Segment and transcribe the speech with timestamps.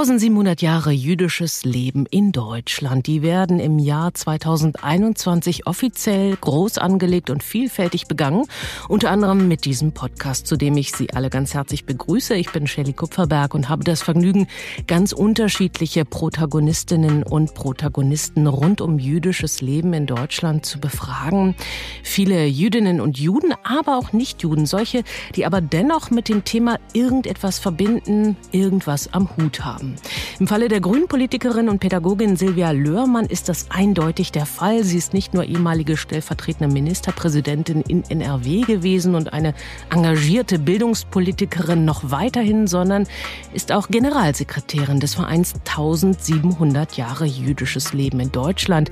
[0.00, 3.06] 1700 Jahre jüdisches Leben in Deutschland.
[3.06, 8.46] Die werden im Jahr 2021 offiziell groß angelegt und vielfältig begangen.
[8.88, 12.34] Unter anderem mit diesem Podcast, zu dem ich Sie alle ganz herzlich begrüße.
[12.34, 14.46] Ich bin Shelley Kupferberg und habe das Vergnügen,
[14.86, 21.54] ganz unterschiedliche Protagonistinnen und Protagonisten rund um jüdisches Leben in Deutschland zu befragen.
[22.02, 24.64] Viele Jüdinnen und Juden, aber auch Nichtjuden.
[24.64, 25.04] Solche,
[25.36, 29.96] die aber dennoch mit dem Thema irgendetwas verbinden, irgendwas am Hut haben haben.
[30.38, 34.84] Im Falle der Grünen-Politikerin und Pädagogin Silvia Löhrmann ist das eindeutig der Fall.
[34.84, 39.54] Sie ist nicht nur ehemalige stellvertretende Ministerpräsidentin in NRW gewesen und eine
[39.90, 43.06] engagierte Bildungspolitikerin noch weiterhin, sondern
[43.52, 48.90] ist auch Generalsekretärin des Vereins 1700 Jahre jüdisches Leben in Deutschland.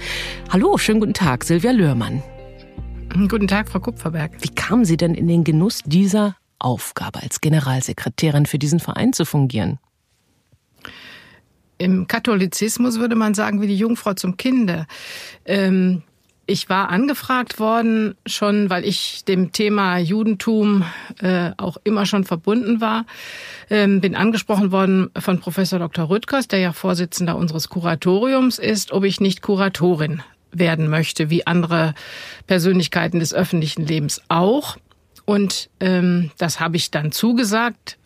[0.50, 2.22] Hallo, schönen guten Tag, Silvia Löhrmann.
[3.28, 4.32] Guten Tag, Frau Kupferberg.
[4.40, 9.24] Wie kam sie denn in den Genuss dieser Aufgabe als Generalsekretärin für diesen Verein zu
[9.24, 9.78] fungieren?
[11.78, 14.86] Im Katholizismus würde man sagen, wie die Jungfrau zum Kinde.
[15.44, 16.02] Ähm,
[16.50, 20.82] ich war angefragt worden, schon weil ich dem Thema Judentum
[21.20, 23.04] äh, auch immer schon verbunden war.
[23.68, 26.08] Ähm, bin angesprochen worden von Professor Dr.
[26.08, 31.94] Rüttgers, der ja Vorsitzender unseres Kuratoriums ist, ob ich nicht Kuratorin werden möchte, wie andere
[32.46, 34.78] Persönlichkeiten des öffentlichen Lebens auch.
[35.26, 37.98] Und ähm, das habe ich dann zugesagt.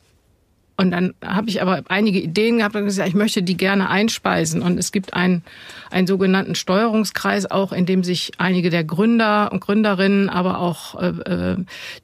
[0.82, 4.62] Und dann habe ich aber einige Ideen gehabt und gesagt, ich möchte die gerne einspeisen.
[4.62, 5.44] Und es gibt einen,
[5.92, 11.06] einen sogenannten Steuerungskreis auch, in dem sich einige der Gründer und Gründerinnen, aber auch äh,
[11.06, 11.56] äh,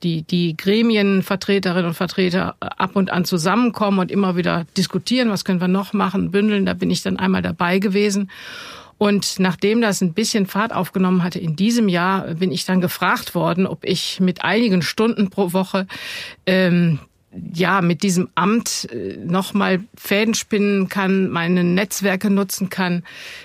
[0.05, 5.61] die, die Gremienvertreterinnen und Vertreter ab und an zusammenkommen und immer wieder diskutieren, was können
[5.61, 6.65] wir noch machen, bündeln.
[6.65, 8.31] Da bin ich dann einmal dabei gewesen.
[8.97, 13.35] Und nachdem das ein bisschen Fahrt aufgenommen hatte in diesem Jahr, bin ich dann gefragt
[13.35, 15.89] worden, ob ich mit einigen Stunden pro Woche
[16.47, 17.01] ähm,
[17.33, 23.03] ja mit diesem Amt äh, nochmal Fäden spinnen kann, meine Netzwerke nutzen kann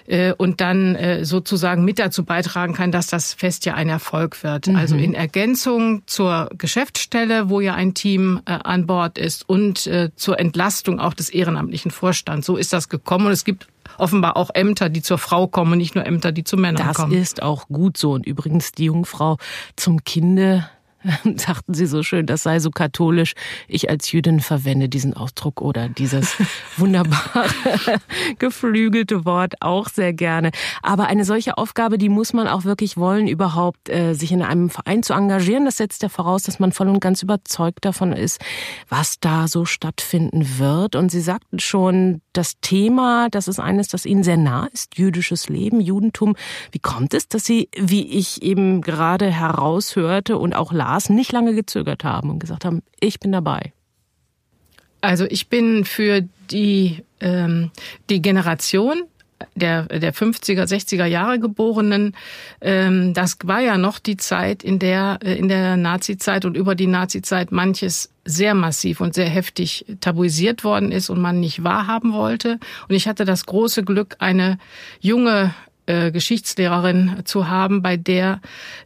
[0.08, 4.44] äh, und dann äh, sozusagen mit dazu beitragen kann, dass das Fest ja ein Erfolg
[4.44, 4.68] wird.
[4.68, 4.76] Mhm.
[4.76, 11.00] Also in Ergänzung zur Geschäftsstelle, wo ja ein Team an Bord ist und zur Entlastung
[11.00, 12.46] auch des ehrenamtlichen Vorstands.
[12.48, 13.68] So ist das gekommen und es gibt
[13.98, 16.98] offenbar auch Ämter, die zur Frau kommen und nicht nur Ämter, die zu Männern das
[16.98, 17.12] kommen.
[17.12, 18.14] Das ist auch gut so.
[18.14, 19.38] Und übrigens die Jungfrau
[19.76, 20.70] zum Kinde
[21.38, 23.34] sagten Sie so schön, das sei so katholisch.
[23.68, 26.36] Ich als Jüdin verwende diesen Ausdruck oder dieses
[26.78, 27.46] wunderbare
[28.40, 30.52] geflügelte Wort auch sehr gerne.
[30.82, 34.70] Aber eine solche Aufgabe, die muss man auch wirklich wollen, überhaupt äh, sich in einem
[34.70, 35.66] Verein zu engagieren.
[35.66, 38.42] Das setzt ja voraus, dass man voll und ganz überzeugt davon ist,
[38.90, 40.96] was da so stattfinden wird.
[40.96, 45.50] Und Sie sagten schon, das Thema, das ist eines, das Ihnen sehr nah ist, jüdisches
[45.50, 46.36] Leben, Judentum.
[46.72, 51.54] Wie kommt es, dass Sie, wie ich eben gerade heraushörte und auch las, nicht lange
[51.54, 53.74] gezögert haben und gesagt haben, ich bin dabei?
[55.02, 57.72] Also ich bin für die, ähm,
[58.10, 59.04] die Generation
[59.56, 62.16] der, der 50er, 60er Jahre Geborenen,
[62.62, 66.76] ähm, das war ja noch die Zeit, in der äh, in der Nazi-Zeit und über
[66.76, 72.14] die Nazi-Zeit manches sehr massiv und sehr heftig tabuisiert worden ist und man nicht wahrhaben
[72.14, 72.60] wollte.
[72.88, 74.58] Und ich hatte das große Glück, eine
[75.02, 75.54] junge
[75.86, 78.40] äh, Geschichtslehrerin zu haben, bei der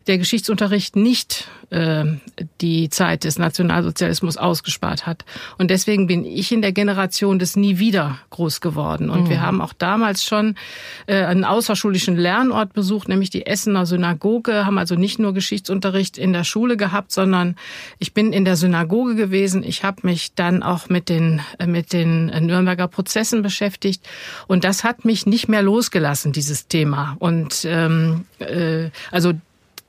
[0.08, 2.06] der Geschichtsunterricht nicht äh,
[2.62, 5.26] die Zeit des Nationalsozialismus ausgespart hat.
[5.58, 9.10] Und deswegen bin ich in der Generation des Nie wieder groß geworden.
[9.10, 9.30] Und mhm.
[9.30, 10.56] wir haben auch damals schon
[11.08, 16.34] äh, einen außerschulischen Lernort besucht, nämlich die Essener Synagoge, haben also nicht nur Geschichtsunterricht in
[16.34, 17.56] der Schule gehabt, sondern
[18.00, 19.64] ich bin in der Synagoge gewesen.
[19.64, 24.08] Ich habe mich dann auch mit den, äh, mit den Nürnberger Prozessen beschäftigt.
[24.48, 27.16] Und das hat mich nicht mehr losgelassen, dieses Thema.
[27.20, 29.34] Und ähm, äh, also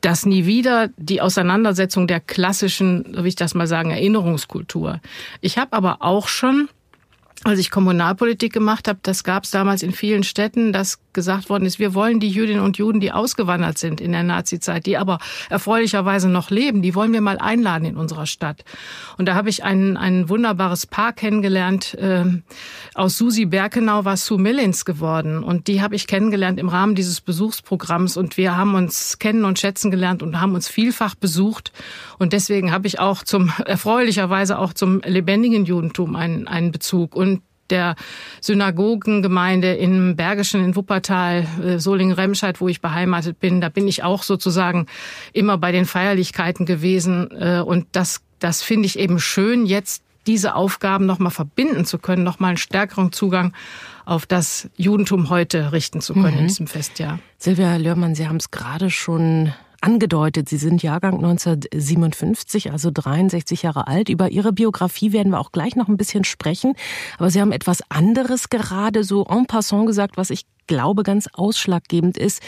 [0.00, 5.00] das nie wieder die Auseinandersetzung der klassischen, so wie ich das mal sagen, Erinnerungskultur.
[5.40, 6.68] Ich habe aber auch schon
[7.44, 11.66] als ich Kommunalpolitik gemacht habe, das gab es damals in vielen Städten, dass gesagt worden
[11.66, 15.18] ist, wir wollen die Jüdinnen und Juden, die ausgewandert sind in der Nazizeit, die aber
[15.50, 18.64] erfreulicherweise noch leben, die wollen wir mal einladen in unserer Stadt.
[19.16, 21.94] Und da habe ich ein, ein wunderbares Paar kennengelernt.
[21.94, 22.24] Äh,
[22.94, 25.42] aus Susi Berkenau war Sue Millins geworden.
[25.42, 28.16] Und die habe ich kennengelernt im Rahmen dieses Besuchsprogramms.
[28.16, 31.72] Und wir haben uns kennen und schätzen gelernt und haben uns vielfach besucht.
[32.18, 37.16] Und deswegen habe ich auch zum, erfreulicherweise auch zum lebendigen Judentum einen, einen Bezug.
[37.16, 37.37] Und
[37.70, 37.96] der
[38.40, 43.60] Synagogengemeinde im Bergischen in Wuppertal, äh, Solingen-Remscheid, wo ich beheimatet bin.
[43.60, 44.86] Da bin ich auch sozusagen
[45.32, 47.30] immer bei den Feierlichkeiten gewesen.
[47.30, 52.22] Äh, und das, das finde ich eben schön, jetzt diese Aufgaben nochmal verbinden zu können,
[52.22, 53.54] nochmal einen stärkeren Zugang
[54.04, 56.40] auf das Judentum heute richten zu können mhm.
[56.40, 57.18] in diesem Festjahr.
[57.38, 60.48] Silvia Lörmann, Sie haben es gerade schon angedeutet.
[60.48, 64.08] Sie sind Jahrgang 1957, also 63 Jahre alt.
[64.08, 66.74] Über Ihre Biografie werden wir auch gleich noch ein bisschen sprechen.
[67.18, 72.18] Aber Sie haben etwas anderes gerade so en passant gesagt, was ich glaube ganz ausschlaggebend
[72.18, 72.42] ist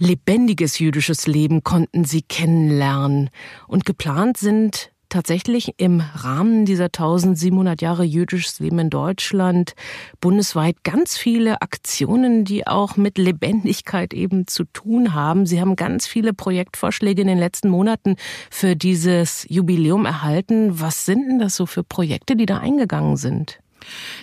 [0.00, 3.30] lebendiges jüdisches Leben konnten sie kennenlernen.
[3.68, 9.74] Und geplant sind tatsächlich im Rahmen dieser 1700 Jahre jüdisches Leben in Deutschland
[10.20, 15.44] bundesweit ganz viele Aktionen, die auch mit Lebendigkeit eben zu tun haben.
[15.44, 18.16] Sie haben ganz viele Projektvorschläge in den letzten Monaten
[18.50, 20.80] für dieses Jubiläum erhalten.
[20.80, 23.60] Was sind denn das so für Projekte, die da eingegangen sind?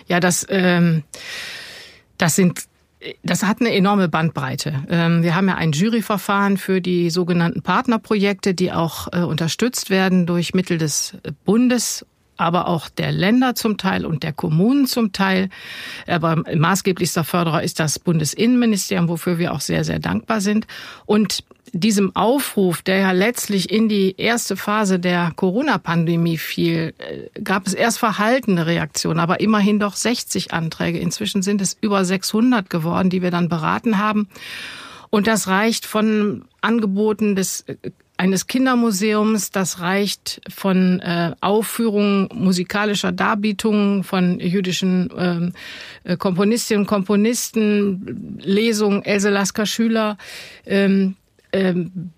[0.08, 1.04] Ja, das, ähm,
[2.18, 2.64] das sind
[3.24, 4.84] das hat eine enorme Bandbreite.
[4.90, 10.26] Ähm, wir haben ja ein Juryverfahren für die sogenannten Partnerprojekte, die auch äh, unterstützt werden
[10.26, 11.16] durch Mittel des
[11.46, 12.06] Bundes
[12.38, 15.50] aber auch der Länder zum Teil und der Kommunen zum Teil.
[16.08, 20.68] Aber maßgeblichster Förderer ist das Bundesinnenministerium, wofür wir auch sehr, sehr dankbar sind.
[21.06, 21.44] Und
[21.74, 27.74] diesem Aufruf, der ja letztlich in die erste Phase der Corona-Pandemie fiel, äh, gab es
[27.74, 31.00] erst verhaltene Reaktionen, aber immerhin doch 60 Anträge.
[31.00, 34.28] Inzwischen sind es über 600 geworden, die wir dann beraten haben.
[35.10, 37.76] Und das reicht von Angeboten des äh,
[38.18, 45.54] eines Kindermuseums, das reicht von äh, Aufführungen musikalischer Darbietungen von jüdischen ähm,
[46.04, 50.18] äh, Komponistinnen und Komponisten, Lesungen Else Lasker Schüler,
[50.66, 51.16] ähm,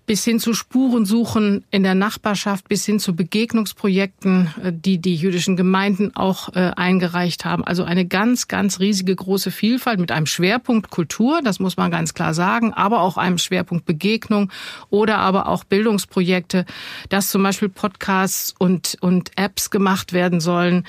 [0.06, 5.56] bis hin zu Spurensuchen in der Nachbarschaft, bis hin zu Begegnungsprojekten, äh, die die jüdischen
[5.56, 7.64] Gemeinden auch äh, eingereicht haben.
[7.64, 12.14] Also eine ganz, ganz riesige große Vielfalt mit einem Schwerpunkt Kultur, das muss man ganz
[12.14, 14.50] klar sagen, aber auch einem Schwerpunkt Begegnung
[14.90, 16.64] oder aber auch Bildungsprojekte,
[17.08, 20.84] dass zum Beispiel Podcasts und, und Apps gemacht werden sollen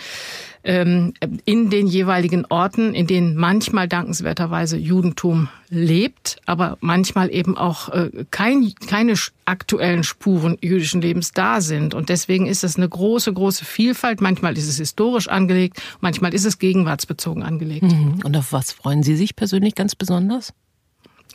[0.63, 1.13] ähm,
[1.45, 8.25] in den jeweiligen Orten, in denen manchmal dankenswerterweise Judentum lebt, aber manchmal eben auch äh,
[8.29, 9.15] kein, keine
[9.45, 11.93] aktuellen Spuren jüdischen Lebens da sind.
[11.93, 14.21] Und deswegen ist es eine große, große Vielfalt.
[14.21, 17.83] Manchmal ist es historisch angelegt, manchmal ist es gegenwartsbezogen angelegt.
[17.83, 18.19] Mhm.
[18.23, 20.53] Und auf was freuen Sie sich persönlich ganz besonders?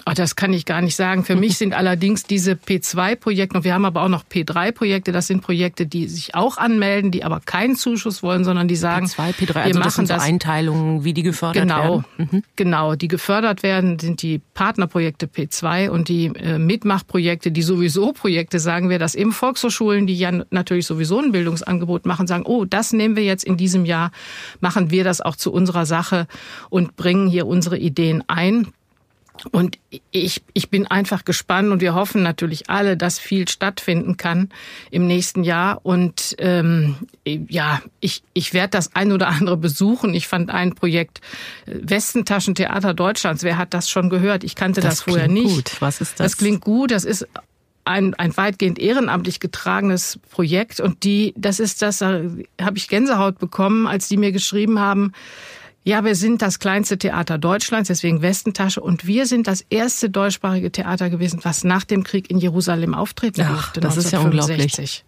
[0.08, 1.24] Ach, das kann ich gar nicht sagen.
[1.24, 5.42] Für mich sind allerdings diese P2-Projekte, und wir haben aber auch noch P3-Projekte, das sind
[5.42, 9.54] Projekte, die sich auch anmelden, die aber keinen Zuschuss wollen, sondern die sagen, P2, P3,
[9.54, 12.04] wir also machen das, sind so das Einteilungen, wie die gefördert genau, werden.
[12.18, 12.42] Mhm.
[12.54, 18.60] Genau, die gefördert werden, sind die Partnerprojekte P2 und die äh, Mitmachprojekte, die sowieso Projekte,
[18.60, 22.92] sagen wir, dass eben Volkshochschulen, die ja natürlich sowieso ein Bildungsangebot machen, sagen, oh, das
[22.92, 24.12] nehmen wir jetzt in diesem Jahr,
[24.60, 26.28] machen wir das auch zu unserer Sache
[26.70, 28.68] und bringen hier unsere Ideen ein.
[29.52, 29.78] Und
[30.10, 34.48] ich, ich bin einfach gespannt und wir hoffen natürlich alle, dass viel stattfinden kann
[34.90, 35.80] im nächsten Jahr.
[35.84, 40.14] Und ähm, ja, ich, ich werde das ein oder andere besuchen.
[40.14, 41.20] Ich fand ein Projekt
[41.66, 43.42] äh, Westentaschentheater Deutschlands.
[43.42, 44.44] Wer hat das schon gehört?
[44.44, 45.54] Ich kannte das, das vorher nicht.
[45.54, 45.76] Gut.
[45.80, 46.32] Was ist das?
[46.32, 46.90] Das klingt gut.
[46.90, 47.26] Das ist
[47.86, 50.80] ein, ein weitgehend ehrenamtlich getragenes Projekt.
[50.80, 52.20] Und die, das ist das, da
[52.60, 55.12] habe ich Gänsehaut bekommen, als die mir geschrieben haben,
[55.86, 58.80] ja, wir sind das kleinste Theater Deutschlands, deswegen Westentasche.
[58.80, 63.42] Und wir sind das erste deutschsprachige Theater gewesen, was nach dem Krieg in Jerusalem auftreten
[63.44, 63.80] Ach, durfte.
[63.80, 65.04] Das ist ja unglaublich.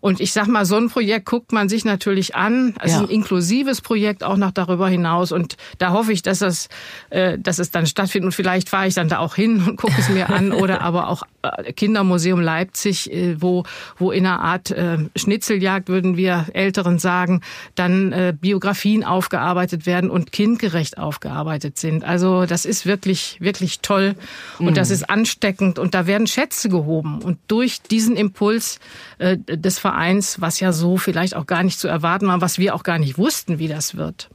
[0.00, 2.74] Und ich sag mal, so ein Projekt guckt man sich natürlich an.
[2.82, 2.96] Es ja.
[2.96, 5.30] ist ein inklusives Projekt auch noch darüber hinaus.
[5.30, 6.70] Und da hoffe ich, dass es,
[7.10, 8.26] äh, dass es dann stattfindet.
[8.26, 10.50] Und vielleicht fahre ich dann da auch hin und gucke es mir an.
[10.52, 13.62] Oder aber auch äh, Kindermuseum Leipzig, äh, wo,
[13.96, 14.74] wo in einer Art
[15.14, 17.42] Schnitzeljagd, würden wir Älteren sagen,
[17.76, 22.02] dann Biografien aufgearbeitet werden und kindgerecht aufgearbeitet sind.
[22.02, 24.16] Also das ist wirklich, wirklich toll
[24.58, 24.74] und mhm.
[24.74, 27.22] das ist ansteckend und da werden Schätze gehoben.
[27.22, 28.80] Und durch diesen Impuls
[29.18, 32.74] äh, des Vereins, was ja so vielleicht auch gar nicht zu erwarten war, was wir
[32.74, 34.30] auch gar nicht wussten, wie das wird.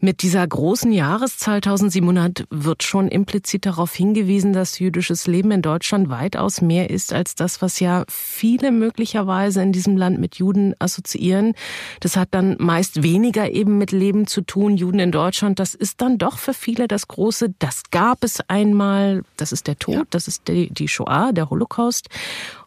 [0.00, 6.08] Mit dieser großen Jahreszahl 1700 wird schon implizit darauf hingewiesen, dass jüdisches Leben in Deutschland
[6.08, 11.54] weitaus mehr ist als das, was ja viele möglicherweise in diesem Land mit Juden assoziieren.
[12.00, 14.76] Das hat dann meist weniger eben mit Leben zu tun.
[14.76, 19.22] Juden in Deutschland, das ist dann doch für viele das große, das gab es einmal,
[19.36, 20.02] das ist der Tod, ja.
[20.10, 22.08] das ist die, die Shoah, der Holocaust.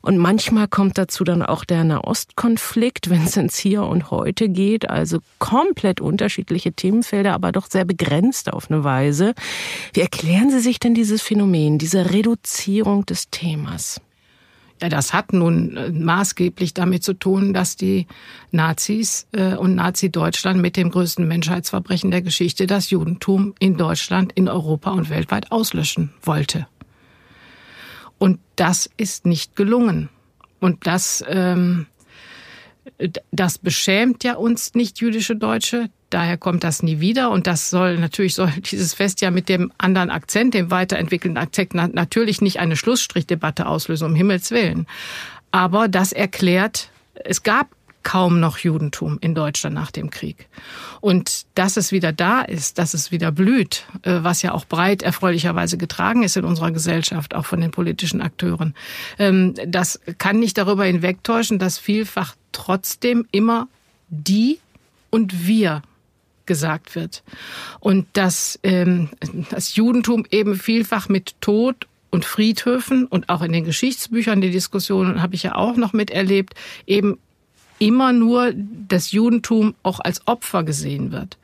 [0.04, 4.90] Und manchmal kommt dazu dann auch der Nahostkonflikt, wenn es ins Hier und Heute geht.
[4.90, 9.34] Also komplett unterschiedliche Themenfelder, aber doch sehr begrenzt auf eine Weise.
[9.94, 14.02] Wie erklären Sie sich denn dieses Phänomen, diese Reduzierung des Themas?
[14.82, 18.06] Ja, das hat nun äh, maßgeblich damit zu tun, dass die
[18.52, 24.50] Nazis äh, und Nazi-Deutschland mit dem größten Menschheitsverbrechen der Geschichte das Judentum in Deutschland, in
[24.50, 26.68] Europa und weltweit auslöschen wollte.
[28.18, 30.10] Und das ist nicht gelungen.
[30.60, 31.88] Und das, ähm,
[33.32, 35.90] das beschämt ja uns nicht jüdische Deutsche.
[36.10, 37.32] daher kommt das nie wieder.
[37.32, 41.74] Und das soll natürlich soll dieses Fest ja mit dem anderen Akzent, dem weiterentwickelten Akzent,
[41.74, 44.86] natürlich nicht eine Schlussstrichdebatte auslösen, um Himmels Willen.
[45.52, 47.68] Aber das erklärt, es gab
[48.04, 50.48] kaum noch Judentum in Deutschland nach dem Krieg.
[51.02, 55.02] Und dass es wieder da ist, dass es wieder blüht, äh, was ja auch breit
[55.02, 58.76] erfreulicherweise getragen ist in unserer Gesellschaft, auch von den politischen Akteuren,
[59.18, 63.68] ähm, das kann nicht darüber hinwegtäuschen, dass vielfach trotzdem immer
[64.10, 64.60] die
[65.10, 65.82] und wir
[66.46, 67.24] gesagt wird.
[67.80, 69.10] Und dass ähm,
[69.50, 75.22] das Judentum eben vielfach mit Tod und Friedhöfen und auch in den Geschichtsbüchern die Diskussionen
[75.22, 76.54] habe ich ja auch noch miterlebt,
[76.86, 77.18] eben
[77.80, 81.38] immer nur das Judentum auch als Opfer gesehen wird.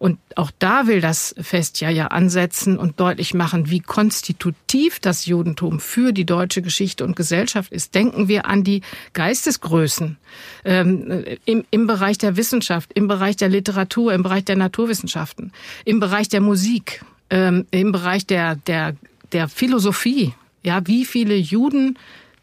[0.00, 5.26] Und auch da will das Fest ja ja ansetzen und deutlich machen, wie konstitutiv das
[5.26, 7.94] Judentum für die deutsche Geschichte und Gesellschaft ist.
[7.94, 8.80] Denken wir an die
[9.12, 10.16] Geistesgrößen
[10.64, 15.52] ähm, im, im Bereich der Wissenschaft, im Bereich der Literatur, im Bereich der Naturwissenschaften,
[15.84, 18.96] im Bereich der Musik, ähm, im Bereich der, der,
[19.32, 20.32] der Philosophie.
[20.62, 21.98] Ja, wie viele Juden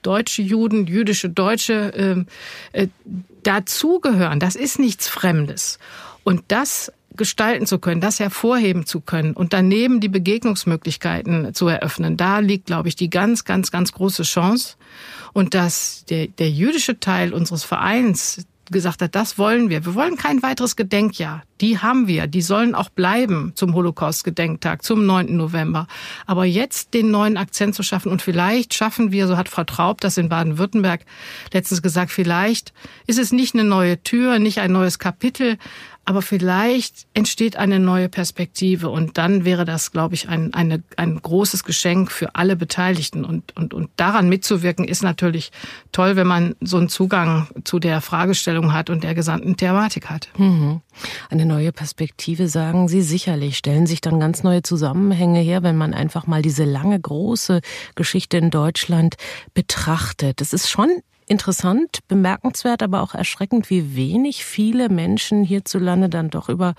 [0.08, 2.28] deutsche Juden, jüdische Deutsche ähm,
[2.72, 2.88] äh,
[3.44, 4.40] dazugehören.
[4.40, 5.80] Das ist nichts Fremdes.
[6.24, 12.16] Und das gestalten zu können, das hervorheben zu können und daneben die Begegnungsmöglichkeiten zu eröffnen,
[12.16, 14.76] da liegt, glaube ich, die ganz, ganz, ganz große Chance.
[15.34, 19.86] Und dass der, der jüdische Teil unseres Vereins, gesagt hat, das wollen wir.
[19.86, 21.44] Wir wollen kein weiteres Gedenkjahr.
[21.62, 22.28] Die haben wir.
[22.28, 25.36] Die sollen auch bleiben zum Holocaust-Gedenktag, zum 9.
[25.36, 25.88] November.
[26.26, 30.02] Aber jetzt den neuen Akzent zu schaffen und vielleicht schaffen wir, so hat Frau Traub
[30.02, 31.06] das in Baden-Württemberg
[31.54, 32.74] letztens gesagt, vielleicht
[33.08, 35.58] ist es nicht eine neue Tür, nicht ein neues Kapitel,
[36.08, 41.22] aber vielleicht entsteht eine neue Perspektive und dann wäre das, glaube ich, ein, eine, ein
[41.22, 43.26] großes Geschenk für alle Beteiligten.
[43.26, 45.52] Und, und, und daran mitzuwirken ist natürlich
[45.92, 50.30] toll, wenn man so einen Zugang zu der Fragestellung hat und der gesamten Thematik hat.
[50.38, 50.80] Mhm.
[51.30, 55.94] Eine neue Perspektive, sagen Sie sicherlich, stellen sich dann ganz neue Zusammenhänge her, wenn man
[55.94, 57.60] einfach mal diese lange, große
[57.96, 59.16] Geschichte in Deutschland
[59.54, 60.40] betrachtet.
[60.40, 60.88] Es ist schon
[61.27, 66.74] interessant, bemerkenswert, aber auch erschreckend, wie wenig viele Menschen hierzulande dann doch über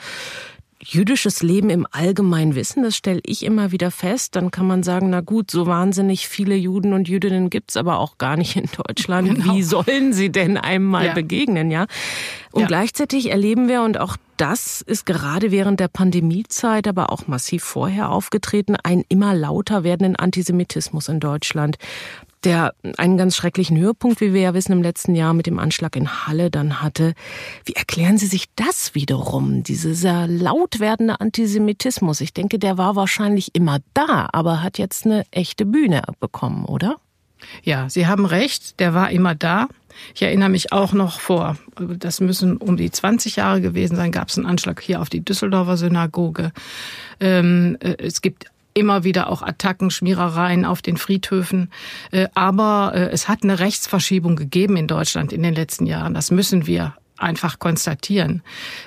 [0.81, 2.83] jüdisches Leben im Allgemeinen wissen.
[2.83, 4.37] Das stelle ich immer wieder fest.
[4.37, 8.19] Dann kann man sagen, na gut, so wahnsinnig viele Juden und Jüdinnen gibt's aber auch
[8.19, 9.35] gar nicht in Deutschland.
[9.35, 9.55] Genau.
[9.55, 11.15] Wie sollen sie denn einmal ja.
[11.15, 11.87] begegnen, ja?
[12.53, 12.69] Und ja.
[12.69, 18.11] gleichzeitig erleben wir, und auch das ist gerade während der Pandemiezeit, aber auch massiv vorher
[18.11, 21.77] aufgetreten, einen immer lauter werdenden Antisemitismus in Deutschland
[22.45, 25.97] der einen ganz schrecklichen Höhepunkt, wie wir ja wissen, im letzten Jahr mit dem Anschlag
[25.97, 27.15] in Halle dann hatte.
[27.65, 32.21] Wie erklären Sie sich das wiederum, dieser laut werdende Antisemitismus?
[32.21, 36.97] Ich denke, der war wahrscheinlich immer da, aber hat jetzt eine echte Bühne bekommen, oder?
[37.63, 39.69] Ja, Sie haben recht, der war immer da.
[40.15, 44.29] Ich erinnere mich auch noch vor, das müssen um die 20 Jahre gewesen sein, gab
[44.29, 46.53] es einen Anschlag hier auf die Düsseldorfer Synagoge.
[47.21, 48.47] Ähm, äh, es gibt
[48.79, 51.71] immer wieder auch Attacken, Schmierereien auf den Friedhöfen.
[52.11, 56.15] Äh, aber äh, es hat eine Rechtsverschiebung gegeben in Deutschland in den letzten Jahren.
[56.15, 58.43] Das müssen wir einfach konstatieren,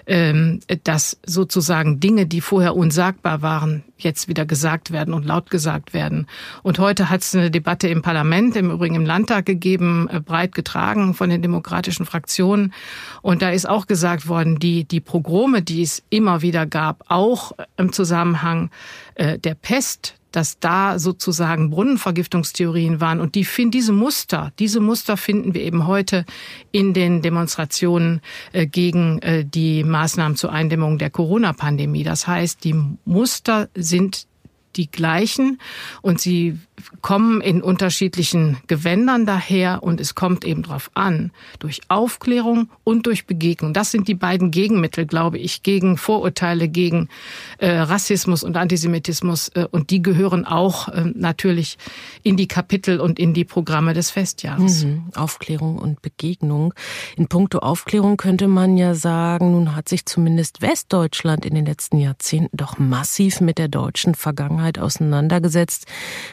[0.08, 5.94] ähm, dass sozusagen Dinge, die vorher unsagbar waren, jetzt wieder gesagt werden und laut gesagt
[5.94, 6.28] werden.
[6.64, 10.56] Und heute hat es eine Debatte im Parlament, im Übrigen im Landtag gegeben, äh, breit
[10.56, 12.74] getragen von den demokratischen Fraktionen.
[13.22, 17.52] Und da ist auch gesagt worden, die, die Progrome, die es immer wieder gab, auch
[17.78, 18.72] im Zusammenhang
[19.16, 23.20] äh, der Pest, dass da sozusagen Brunnenvergiftungstheorien waren.
[23.20, 26.26] Und die finden diese Muster, diese Muster finden wir eben heute
[26.72, 28.22] in den Demonstrationen
[28.54, 32.04] äh, gegen äh, die Maßnahmen zur Eindämmung der Corona-Pandemie.
[32.04, 34.28] Das heißt, die Muster sind
[34.76, 35.60] die gleichen
[36.02, 36.58] und sie
[37.02, 43.26] kommen in unterschiedlichen Gewändern daher und es kommt eben darauf an, durch Aufklärung und durch
[43.26, 43.74] Begegnung.
[43.74, 47.10] Das sind die beiden Gegenmittel, glaube ich, gegen Vorurteile, gegen
[47.58, 51.78] äh, Rassismus und Antisemitismus äh, und die gehören auch äh, natürlich
[52.24, 54.86] in die Kapitel und in die Programme des Festjahres.
[54.86, 55.04] Mhm.
[55.16, 56.74] Aufklärung und Begegnung.
[57.16, 61.98] In puncto Aufklärung könnte man ja sagen, nun hat sich zumindest Westdeutschland in den letzten
[61.98, 65.86] Jahrzehnten doch massiv mit der deutschen Vergangenheit auseinandergesetzt.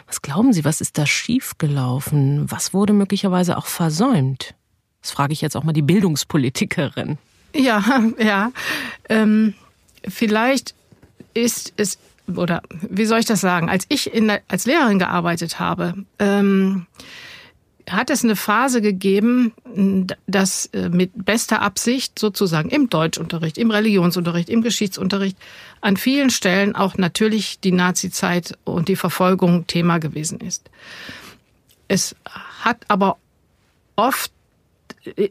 [0.07, 2.49] Was glauben Sie, was ist da schiefgelaufen?
[2.49, 4.55] Was wurde möglicherweise auch versäumt?
[5.03, 7.19] Das frage ich jetzt auch mal die Bildungspolitikerin.
[7.57, 7.83] Ja,
[8.21, 8.53] ja.
[9.09, 9.55] Ähm,
[10.07, 10.77] vielleicht
[11.35, 15.95] ist es, oder wie soll ich das sagen, als ich in, als Lehrerin gearbeitet habe,
[16.21, 16.87] ähm,
[17.91, 19.53] hat es eine Phase gegeben,
[20.27, 25.37] dass äh, mit bester Absicht sozusagen im Deutschunterricht, im Religionsunterricht, im Geschichtsunterricht
[25.81, 30.71] an vielen Stellen auch natürlich die Nazizeit und die Verfolgung Thema gewesen ist.
[31.89, 32.15] Es
[32.61, 33.17] hat aber
[33.97, 34.33] oft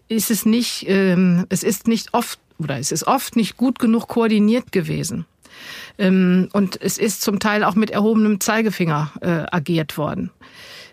[0.08, 4.08] ist es nicht, ähm, es ist nicht oft oder es ist oft nicht gut genug
[4.08, 5.26] koordiniert gewesen.
[5.98, 10.32] Ähm, und es ist zum Teil auch mit erhobenem Zeigefinger äh, agiert worden.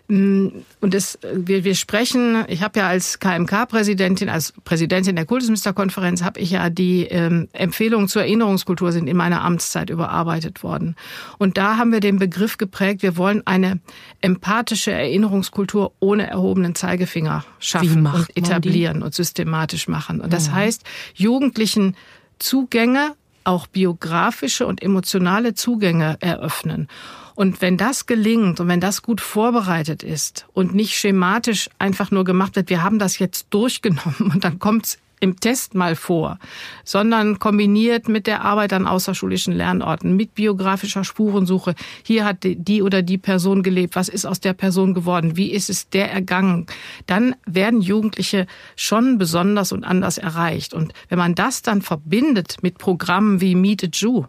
[0.07, 0.47] Mm,
[0.81, 6.39] und es, wir, wir sprechen, ich habe ja als KMK-Präsidentin, als Präsidentin der Kultusministerkonferenz, habe
[6.39, 10.95] ich ja die ähm, Empfehlungen zur Erinnerungskultur sind in meiner Amtszeit überarbeitet worden.
[11.39, 13.79] Und da haben wir den Begriff geprägt, wir wollen eine
[14.21, 20.21] empathische Erinnerungskultur ohne erhobenen Zeigefinger schaffen und etablieren und systematisch machen.
[20.21, 20.53] Und das ja.
[20.53, 20.83] heißt,
[21.15, 21.95] Jugendlichen
[22.37, 26.87] Zugänge, auch biografische und emotionale Zugänge eröffnen.
[27.35, 32.23] Und wenn das gelingt und wenn das gut vorbereitet ist und nicht schematisch einfach nur
[32.23, 36.39] gemacht wird, wir haben das jetzt durchgenommen und dann kommt's im Test mal vor,
[36.83, 41.73] sondern kombiniert mit der Arbeit an außerschulischen Lernorten, mit biografischer Spurensuche.
[42.03, 43.95] Hier hat die oder die Person gelebt.
[43.95, 45.37] Was ist aus der Person geworden?
[45.37, 46.67] Wie ist es der ergangen?
[47.07, 50.73] Dann werden Jugendliche schon besonders und anders erreicht.
[50.73, 54.25] Und wenn man das dann verbindet mit Programmen wie Meet a Jew,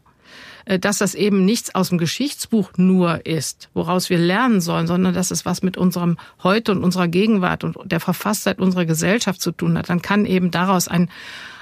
[0.66, 5.30] dass das eben nichts aus dem Geschichtsbuch nur ist, woraus wir lernen sollen, sondern dass
[5.30, 9.78] es was mit unserem Heute und unserer Gegenwart und der Verfasstheit unserer Gesellschaft zu tun
[9.78, 11.08] hat, dann kann eben daraus ein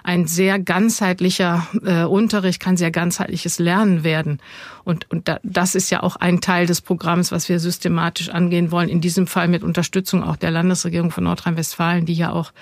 [0.04, 4.38] ein sehr ganzheitlicher äh, Unterricht, kann sehr ganzheitliches Lernen werden.
[4.84, 8.70] Und, und da, das ist ja auch ein Teil des Programms, was wir systematisch angehen
[8.70, 8.90] wollen.
[8.90, 12.52] In diesem Fall mit Unterstützung auch der Landesregierung von Nordrhein-Westfalen, die ja auch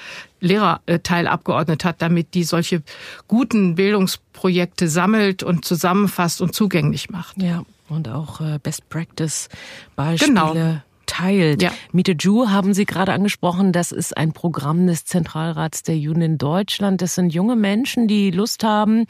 [0.41, 2.83] Lehrerteil abgeordnet hat, damit die solche
[3.27, 7.43] guten Bildungsprojekte sammelt und zusammenfasst und zugänglich macht.
[7.43, 9.49] Ja, und auch äh, Best Practice
[9.97, 10.33] Beispiele.
[10.33, 11.63] Genau teilt.
[11.63, 11.73] Ja.
[11.93, 16.39] Miete Ju haben Sie gerade angesprochen, das ist ein Programm des Zentralrats der Juden in
[16.39, 17.03] Deutschland.
[17.03, 19.07] Das sind junge Menschen, die Lust haben,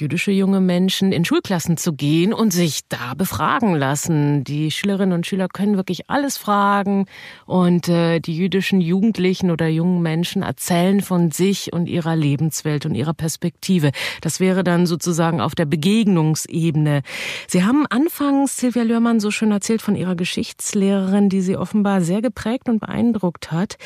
[0.00, 4.44] jüdische junge Menschen in Schulklassen zu gehen und sich da befragen lassen.
[4.44, 7.06] Die Schülerinnen und Schüler können wirklich alles fragen
[7.46, 12.94] und äh, die jüdischen Jugendlichen oder jungen Menschen erzählen von sich und ihrer Lebenswelt und
[12.94, 13.92] ihrer Perspektive.
[14.20, 17.02] Das wäre dann sozusagen auf der Begegnungsebene.
[17.46, 22.22] Sie haben anfangs, Silvia Lörmann, so schön erzählt von ihrer Geschichtslehrerin, die sie offenbar sehr
[22.22, 23.76] geprägt und beeindruckt hat.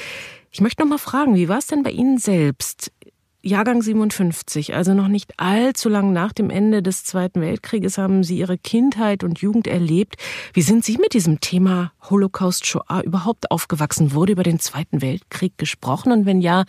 [0.50, 2.90] Ich möchte noch mal fragen, wie war es denn bei Ihnen selbst?
[3.40, 8.36] Jahrgang 57, also noch nicht allzu lang nach dem Ende des Zweiten Weltkrieges, haben Sie
[8.36, 10.16] Ihre Kindheit und Jugend erlebt.
[10.54, 14.12] Wie sind Sie mit diesem Thema Holocaust Shoah überhaupt aufgewachsen?
[14.12, 16.10] Wurde über den Zweiten Weltkrieg gesprochen?
[16.10, 16.64] Und wenn ja,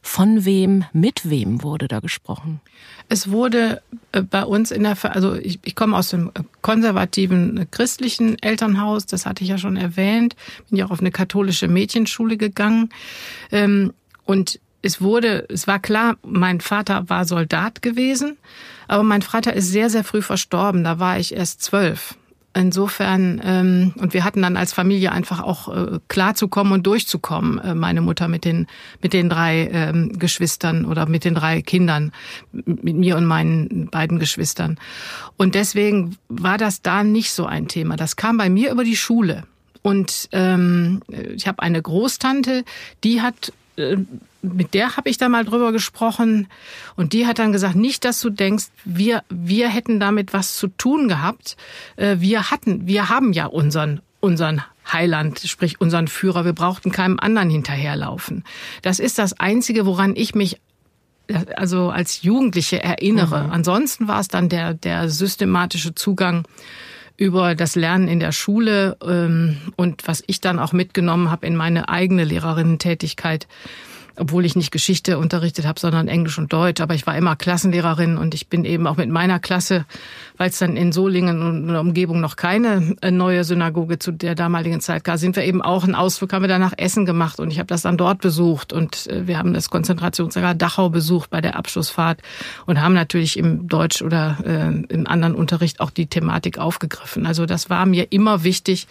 [0.00, 2.60] von wem, mit wem wurde da gesprochen?
[3.10, 3.82] Es wurde
[4.12, 6.32] äh, bei uns in der, also ich, ich komme aus dem
[6.62, 10.36] konservativen äh, christlichen Elternhaus, das hatte ich ja schon erwähnt,
[10.70, 12.88] bin ja auch auf eine katholische Mädchenschule gegangen.
[13.52, 13.92] Ähm,
[14.24, 18.36] und es wurde, es war klar, mein Vater war Soldat gewesen,
[18.86, 20.84] aber mein Vater ist sehr, sehr früh verstorben.
[20.84, 22.16] Da war ich erst zwölf.
[22.56, 27.74] Insofern, ähm, und wir hatten dann als Familie einfach auch äh, klarzukommen und durchzukommen, äh,
[27.74, 28.68] meine Mutter mit den,
[29.02, 32.12] mit den drei ähm, Geschwistern oder mit den drei Kindern,
[32.52, 34.78] mit mir und meinen beiden Geschwistern.
[35.36, 37.96] Und deswegen war das da nicht so ein Thema.
[37.96, 39.44] Das kam bei mir über die Schule.
[39.82, 42.64] Und ähm, ich habe eine Großtante,
[43.02, 43.96] die hat äh,
[44.52, 46.48] mit der habe ich da mal drüber gesprochen
[46.96, 50.68] und die hat dann gesagt, nicht, dass du denkst, wir wir hätten damit was zu
[50.68, 51.56] tun gehabt.
[51.96, 56.44] Äh, wir hatten, wir haben ja unseren unseren Heiland, sprich unseren Führer.
[56.44, 58.44] Wir brauchten keinem anderen hinterherlaufen.
[58.82, 60.60] Das ist das einzige, woran ich mich
[61.56, 63.44] also als Jugendliche erinnere.
[63.44, 63.52] Mhm.
[63.52, 66.46] Ansonsten war es dann der der systematische Zugang
[67.16, 71.54] über das Lernen in der Schule ähm, und was ich dann auch mitgenommen habe in
[71.54, 73.46] meine eigene Lehrerinnentätigkeit
[74.16, 76.80] obwohl ich nicht Geschichte unterrichtet habe, sondern Englisch und Deutsch.
[76.80, 79.84] Aber ich war immer Klassenlehrerin und ich bin eben auch mit meiner Klasse,
[80.36, 84.34] weil es dann in Solingen und der Umgebung noch keine äh, neue Synagoge zu der
[84.34, 87.40] damaligen Zeit gab, sind wir eben auch einen Ausflug, haben wir dann nach Essen gemacht
[87.40, 91.30] und ich habe das dann dort besucht und äh, wir haben das Konzentrationslager Dachau besucht
[91.30, 92.20] bei der Abschlussfahrt
[92.66, 97.26] und haben natürlich im Deutsch oder äh, im anderen Unterricht auch die Thematik aufgegriffen.
[97.26, 98.86] Also das war mir immer wichtig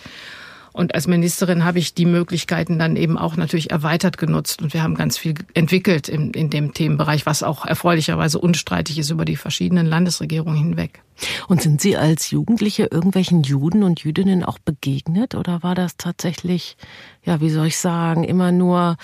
[0.73, 4.63] und als Ministerin habe ich die Möglichkeiten dann eben auch natürlich erweitert genutzt.
[4.63, 9.11] Und wir haben ganz viel entwickelt in, in dem Themenbereich, was auch erfreulicherweise unstreitig ist
[9.11, 11.03] über die verschiedenen Landesregierungen hinweg.
[11.47, 15.35] Und sind Sie als Jugendliche irgendwelchen Juden und Jüdinnen auch begegnet?
[15.35, 16.75] Oder war das tatsächlich,
[17.23, 18.97] ja, wie soll ich sagen, immer nur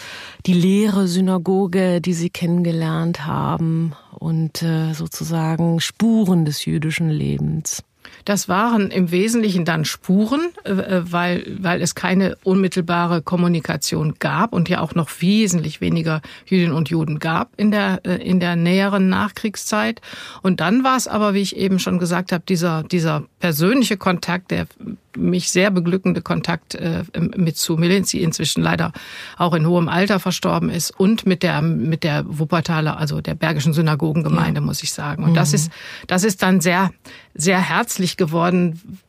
[0.47, 7.83] die leere Synagoge, die Sie kennengelernt haben und äh, sozusagen Spuren des jüdischen Lebens?
[8.25, 14.53] Das waren im Wesentlichen dann Spuren, äh, äh, weil, weil es keine unmittelbare Kommunikation gab
[14.53, 18.55] und ja auch noch wesentlich weniger Jüdinnen und Juden gab in der, äh, in der
[18.55, 20.01] näheren Nachkriegszeit.
[20.41, 24.51] Und dann war es aber, wie ich eben schon gesagt habe, dieser, dieser persönliche Kontakt,
[24.51, 24.67] der
[25.17, 27.03] mich sehr beglückende Kontakt äh,
[27.35, 28.91] mit Sue Millens, die inzwischen leider
[29.37, 33.73] auch in hohem Alter verstorben ist, und mit der mit der Wuppertaler, also der Bergischen
[33.73, 34.65] Synagogengemeinde, ja.
[34.65, 35.23] muss ich sagen.
[35.23, 35.35] Und mhm.
[35.35, 35.71] das ist
[36.07, 36.91] das ist dann sehr
[37.33, 38.99] sehr herzlich geworden,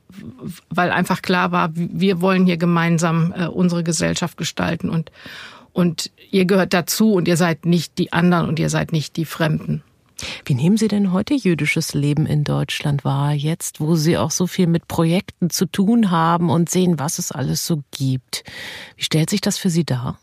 [0.68, 5.10] weil einfach klar war, wir wollen hier gemeinsam äh, unsere Gesellschaft gestalten und
[5.72, 9.24] und ihr gehört dazu und ihr seid nicht die anderen und ihr seid nicht die
[9.24, 9.82] Fremden.
[10.44, 14.46] Wie nehmen Sie denn heute jüdisches Leben in Deutschland wahr, jetzt wo Sie auch so
[14.46, 18.44] viel mit Projekten zu tun haben und sehen, was es alles so gibt?
[18.96, 20.18] Wie stellt sich das für Sie dar?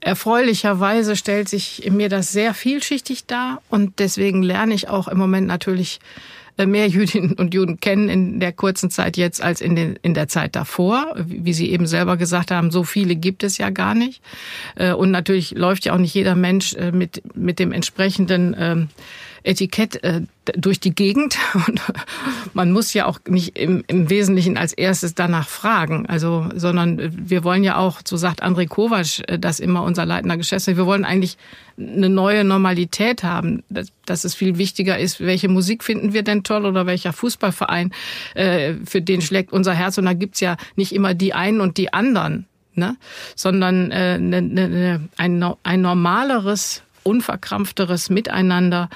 [0.00, 5.46] Erfreulicherweise stellt sich mir das sehr vielschichtig dar und deswegen lerne ich auch im Moment
[5.46, 6.00] natürlich
[6.64, 10.28] mehr Jüdinnen und Juden kennen in der kurzen Zeit jetzt als in, den, in der
[10.28, 11.14] Zeit davor.
[11.26, 14.22] Wie Sie eben selber gesagt haben, so viele gibt es ja gar nicht.
[14.76, 18.88] Äh, und natürlich läuft ja auch nicht jeder Mensch äh, mit, mit dem entsprechenden ähm,
[19.42, 20.22] Etikett äh,
[20.56, 21.38] durch die Gegend.
[21.66, 21.80] Und
[22.54, 26.06] man muss ja auch nicht im, im Wesentlichen als erstes danach fragen.
[26.06, 30.36] Also, sondern wir wollen ja auch, so sagt André Kovac, äh, das immer unser leitender
[30.36, 31.36] Geschäftsführer, wir wollen eigentlich
[31.78, 36.42] eine neue Normalität haben, dass, dass es viel wichtiger ist, welche Musik finden wir denn
[36.42, 37.92] toll oder welcher Fußballverein,
[38.34, 39.98] äh, für den schlägt unser Herz.
[39.98, 42.46] Und da gibt's ja nicht immer die einen und die anderen.
[42.78, 42.98] Ne?
[43.34, 48.90] sondern äh, ne, ne, ein, ein normaleres unverkrampfteres Miteinander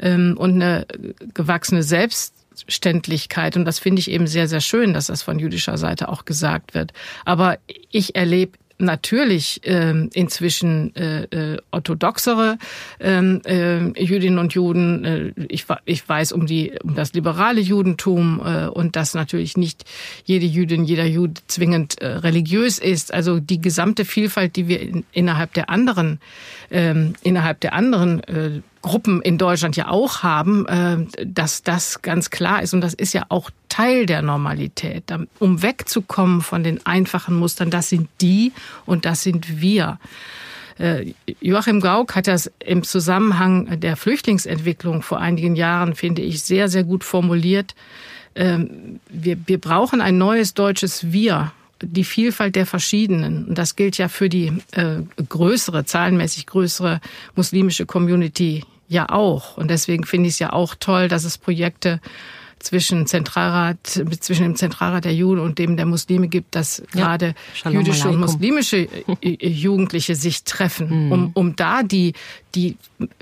[0.00, 0.86] ähm, und eine
[1.34, 3.56] gewachsene Selbstständigkeit.
[3.56, 6.74] Und das finde ich eben sehr, sehr schön, dass das von jüdischer Seite auch gesagt
[6.74, 6.92] wird.
[7.24, 7.58] Aber
[7.90, 12.58] ich erlebe natürlich ähm, inzwischen äh, äh, orthodoxere
[13.00, 15.04] ähm, äh, Jüdinnen und Juden.
[15.04, 19.84] Äh, ich, ich weiß um die um das liberale Judentum äh, und dass natürlich nicht
[20.24, 23.14] jede Jüdin, jeder Jude zwingend äh, religiös ist.
[23.14, 26.20] Also die gesamte Vielfalt, die wir in, innerhalb der anderen
[26.70, 32.28] ähm, innerhalb der anderen äh, Gruppen in Deutschland ja auch haben, äh, dass das ganz
[32.28, 32.74] klar ist.
[32.74, 35.04] Und das ist ja auch Teil der Normalität.
[35.38, 38.52] Um wegzukommen von den einfachen Mustern, das sind die
[38.84, 39.98] und das sind wir.
[40.78, 46.68] Äh, Joachim Gauck hat das im Zusammenhang der Flüchtlingsentwicklung vor einigen Jahren, finde ich, sehr,
[46.68, 47.74] sehr gut formuliert.
[48.34, 53.46] Ähm, wir, wir brauchen ein neues deutsches Wir die Vielfalt der verschiedenen.
[53.46, 57.00] Und das gilt ja für die äh, größere, zahlenmäßig größere
[57.34, 59.56] muslimische Community ja auch.
[59.56, 62.00] Und deswegen finde ich es ja auch toll, dass es Projekte
[62.58, 63.78] zwischen Zentralrat,
[64.20, 66.84] zwischen dem Zentralrat der Juden und dem der Muslime gibt, dass ja.
[67.00, 68.14] gerade jüdische alaikum.
[68.14, 68.88] und muslimische
[69.20, 71.12] äh, Jugendliche sich treffen, mhm.
[71.12, 72.14] um, um da die,
[72.54, 72.78] die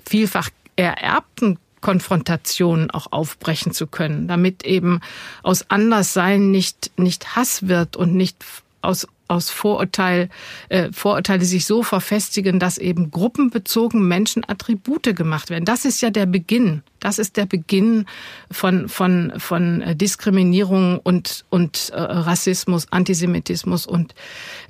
[0.07, 5.01] vielfach ererbten Konfrontationen auch aufbrechen zu können, damit eben
[5.43, 8.37] aus Anderssein nicht, nicht Hass wird und nicht
[8.81, 10.29] aus aus Vorurteil,
[10.69, 15.65] äh, Vorurteile sich so verfestigen, dass eben gruppenbezogen Menschen Attribute gemacht werden.
[15.65, 16.83] Das ist ja der Beginn.
[17.03, 18.07] Das ist der Beginn
[18.51, 23.87] von, von, von Diskriminierung und, und äh, Rassismus, Antisemitismus.
[23.87, 24.15] Und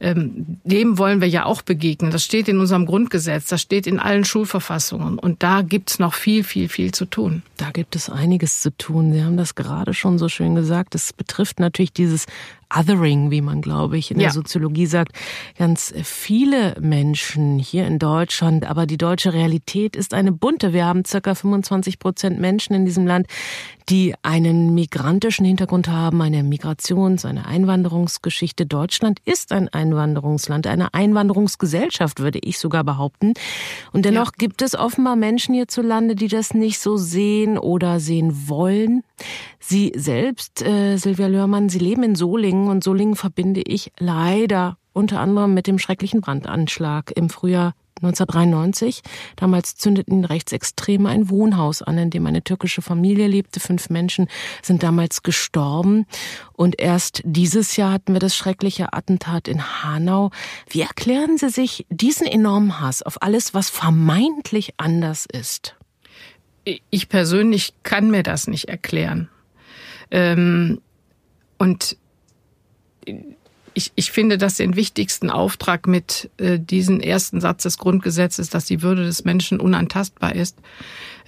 [0.00, 2.10] ähm, dem wollen wir ja auch begegnen.
[2.10, 5.18] Das steht in unserem Grundgesetz, das steht in allen Schulverfassungen.
[5.18, 7.42] Und da gibt's noch viel, viel, viel zu tun.
[7.58, 9.12] Da gibt es einiges zu tun.
[9.12, 10.94] Sie haben das gerade schon so schön gesagt.
[10.94, 12.24] Es betrifft natürlich dieses
[12.74, 14.32] Othering, wie man, glaube ich, in der ja.
[14.32, 15.12] Soziologie sagt,
[15.58, 18.68] ganz viele Menschen hier in Deutschland.
[18.68, 20.72] Aber die deutsche Realität ist eine bunte.
[20.72, 23.26] Wir haben circa 25 Prozent Menschen in diesem Land,
[23.88, 28.66] die einen migrantischen Hintergrund haben, eine Migrations-, eine Einwanderungsgeschichte.
[28.66, 33.34] Deutschland ist ein Einwanderungsland, eine Einwanderungsgesellschaft, würde ich sogar behaupten.
[33.92, 34.36] Und dennoch ja.
[34.38, 39.02] gibt es offenbar Menschen hierzulande, die das nicht so sehen oder sehen wollen.
[39.58, 45.20] Sie selbst, äh, Silvia Lörmann, Sie leben in Solingen und Solingen verbinde ich leider unter
[45.20, 49.02] anderem mit dem schrecklichen Brandanschlag im Frühjahr 1993.
[49.36, 53.60] Damals zündeten Rechtsextreme ein Wohnhaus an, in dem eine türkische Familie lebte.
[53.60, 54.28] Fünf Menschen
[54.62, 56.06] sind damals gestorben.
[56.52, 60.30] Und erst dieses Jahr hatten wir das schreckliche Attentat in Hanau.
[60.68, 65.76] Wie erklären Sie sich diesen enormen Hass auf alles, was vermeintlich anders ist?
[66.64, 69.28] Ich persönlich kann mir das nicht erklären.
[70.10, 70.80] Ähm,
[71.58, 71.96] und
[73.74, 78.64] ich, ich finde, dass den wichtigsten Auftrag mit äh, diesem ersten Satz des Grundgesetzes, dass
[78.64, 80.58] die Würde des Menschen unantastbar ist,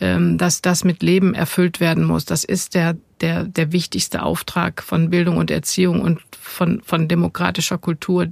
[0.00, 2.24] ähm, dass das mit Leben erfüllt werden muss.
[2.24, 7.78] Das ist der, der, der wichtigste Auftrag von Bildung und Erziehung und von, von demokratischer
[7.78, 8.28] Kultur,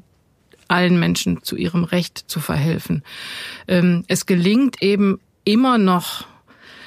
[0.68, 3.02] allen Menschen zu ihrem Recht zu verhelfen.
[3.68, 6.26] Ähm, es gelingt eben immer noch,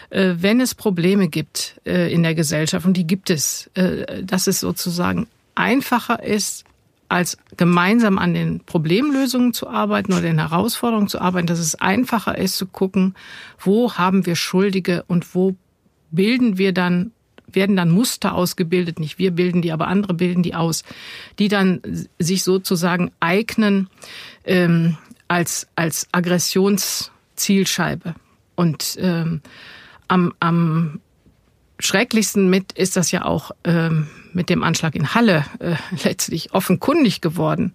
[0.10, 4.48] äh, wenn es Probleme gibt äh, in der Gesellschaft, und die gibt es, äh, dass
[4.48, 6.66] es sozusagen einfacher ist,
[7.10, 12.38] als gemeinsam an den Problemlösungen zu arbeiten oder den Herausforderungen zu arbeiten, dass es einfacher
[12.38, 13.16] ist zu gucken,
[13.60, 15.56] wo haben wir Schuldige und wo
[16.12, 17.12] bilden wir dann
[17.48, 20.84] werden dann Muster ausgebildet, nicht wir bilden die, aber andere bilden die aus,
[21.40, 21.82] die dann
[22.20, 23.90] sich sozusagen eignen
[24.44, 28.16] ähm, als, als Aggressionszielscheibe.
[28.56, 29.42] Und ähm,
[30.08, 31.00] am, am
[31.80, 37.22] schrecklichsten mit ist das ja auch ähm, mit dem Anschlag in Halle äh, letztlich offenkundig
[37.22, 37.74] geworden,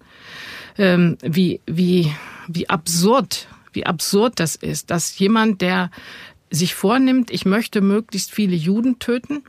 [0.78, 2.12] ähm, wie, wie,
[2.46, 5.90] wie absurd, wie absurd das ist, dass jemand, der
[6.50, 9.42] sich vornimmt, ich möchte möglichst viele Juden töten,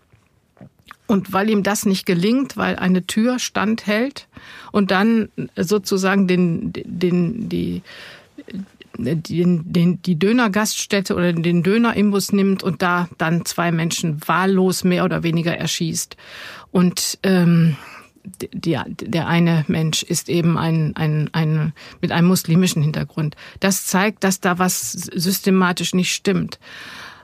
[1.11, 4.29] und weil ihm das nicht gelingt, weil eine Tür standhält
[4.71, 7.81] und dann sozusagen den, den, die,
[8.97, 15.03] den, den, die Dönergaststätte oder den Dönerimbus nimmt und da dann zwei Menschen wahllos mehr
[15.03, 16.15] oder weniger erschießt.
[16.71, 17.75] Und ähm,
[18.23, 23.35] die, der eine Mensch ist eben ein, ein, ein, mit einem muslimischen Hintergrund.
[23.59, 26.59] Das zeigt, dass da was systematisch nicht stimmt.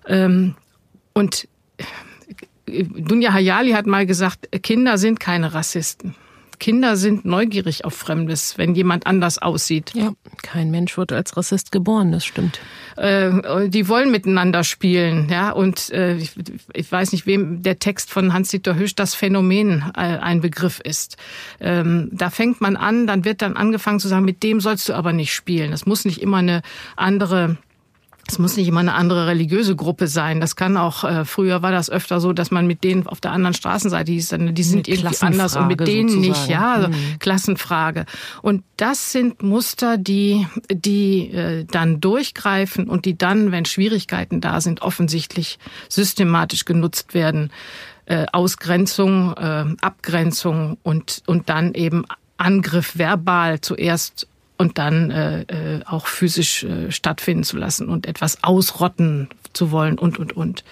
[0.07, 0.55] Ähm,
[1.13, 1.47] und
[2.67, 6.15] Dunja Hayali hat mal gesagt, Kinder sind keine Rassisten.
[6.59, 9.91] Kinder sind neugierig auf Fremdes, wenn jemand anders aussieht.
[9.93, 12.59] Ja, kein Mensch wird als Rassist geboren, das stimmt.
[12.95, 15.51] Äh, die wollen miteinander spielen, ja.
[15.51, 16.31] Und äh, ich,
[16.73, 21.17] ich, weiß nicht, wem der Text von Hans-Dieter Hüsch das Phänomen äh, ein Begriff ist.
[21.59, 24.93] Ähm, da fängt man an, dann wird dann angefangen zu sagen, mit dem sollst du
[24.93, 25.71] aber nicht spielen.
[25.71, 26.61] Das muss nicht immer eine
[26.95, 27.57] andere
[28.27, 30.41] es muss nicht immer eine andere religiöse Gruppe sein.
[30.41, 33.31] Das kann auch, äh, früher war das öfter so, dass man mit denen auf der
[33.31, 36.27] anderen Straßenseite hieß, dann, die sind irgendwie anders und mit denen sozusagen.
[36.27, 37.19] nicht, ja, also mhm.
[37.19, 38.05] Klassenfrage.
[38.41, 44.61] Und das sind Muster, die, die äh, dann durchgreifen und die dann, wenn Schwierigkeiten da
[44.61, 45.57] sind, offensichtlich
[45.89, 47.51] systematisch genutzt werden.
[48.05, 52.05] Äh, Ausgrenzung, äh, Abgrenzung und, und dann eben
[52.37, 58.43] Angriff verbal zuerst und dann äh, äh, auch physisch äh, stattfinden zu lassen und etwas
[58.43, 60.63] ausrotten zu wollen und, und, und.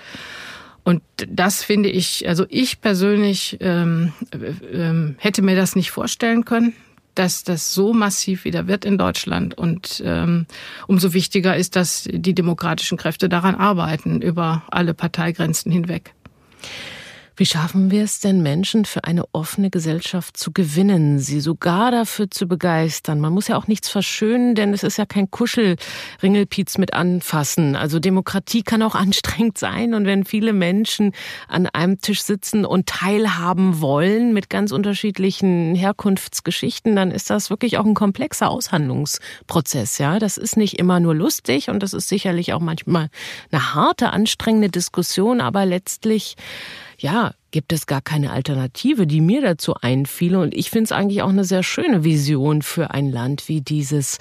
[0.83, 6.73] Und das finde ich, also ich persönlich ähm, äh, hätte mir das nicht vorstellen können,
[7.15, 9.57] dass das so massiv wieder wird in Deutschland.
[9.57, 10.45] Und ähm,
[10.85, 16.13] umso wichtiger ist, dass die demokratischen Kräfte daran arbeiten, über alle Parteigrenzen hinweg.
[17.37, 22.31] Wie schaffen wir es denn, Menschen für eine offene Gesellschaft zu gewinnen, sie sogar dafür
[22.31, 23.19] zu begeistern?
[23.19, 27.75] Man muss ja auch nichts verschönen, denn es ist ja kein Kuschelringelpiez mit anfassen.
[27.75, 31.11] Also Demokratie kann auch anstrengend sein und wenn viele Menschen
[31.49, 37.77] an einem Tisch sitzen und teilhaben wollen mit ganz unterschiedlichen Herkunftsgeschichten, dann ist das wirklich
[37.77, 40.19] auch ein komplexer Aushandlungsprozess, ja?
[40.19, 43.09] Das ist nicht immer nur lustig und das ist sicherlich auch manchmal
[43.51, 46.37] eine harte, anstrengende Diskussion, aber letztlich
[46.97, 50.39] ja, gibt es gar keine Alternative, die mir dazu einfiele.
[50.39, 54.17] Und ich finde es eigentlich auch eine sehr schöne Vision für ein Land wie dieses.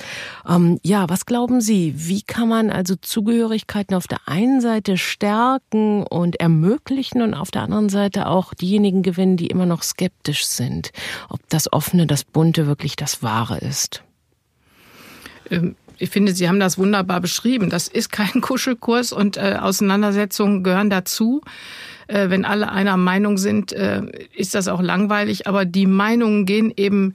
[0.49, 1.95] Ähm, ja, was glauben Sie?
[1.97, 7.63] Wie kann man also Zugehörigkeiten auf der einen Seite stärken und ermöglichen und auf der
[7.63, 10.91] anderen Seite auch diejenigen gewinnen, die immer noch skeptisch sind,
[11.29, 14.05] ob das Offene, das Bunte wirklich das Wahre ist?
[15.51, 17.71] Ähm ich finde, Sie haben das wunderbar beschrieben.
[17.71, 21.41] Das ist kein Kuschelkurs und äh, Auseinandersetzungen gehören dazu.
[22.07, 24.03] Äh, wenn alle einer Meinung sind, äh,
[24.35, 25.47] ist das auch langweilig.
[25.47, 27.14] Aber die Meinungen gehen eben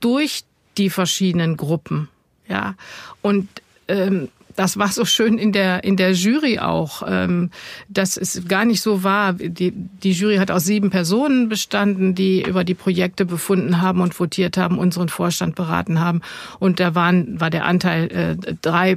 [0.00, 0.44] durch
[0.76, 2.08] die verschiedenen Gruppen.
[2.48, 2.74] Ja,
[3.20, 3.48] und
[3.88, 7.50] ähm, das war so schön in der in der Jury auch, ähm,
[7.88, 9.32] dass es gar nicht so war.
[9.32, 14.18] Die, die Jury hat aus sieben Personen bestanden, die über die Projekte befunden haben und
[14.18, 16.22] votiert haben, unseren Vorstand beraten haben.
[16.58, 18.96] Und da waren war der Anteil äh, drei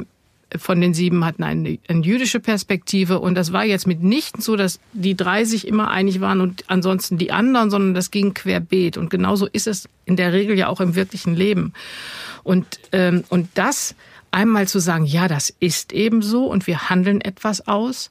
[0.58, 3.20] von den sieben hatten eine, eine jüdische Perspektive.
[3.20, 7.18] Und das war jetzt mitnichten so, dass die drei sich immer einig waren und ansonsten
[7.18, 8.98] die anderen, sondern das ging querbeet.
[8.98, 11.74] Und genauso ist es in der Regel ja auch im wirklichen Leben.
[12.44, 13.96] Und ähm, und das
[14.32, 18.10] einmal zu sagen, ja, das ist eben so und wir handeln etwas aus